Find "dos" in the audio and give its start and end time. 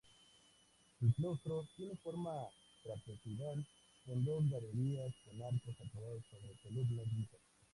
4.25-4.49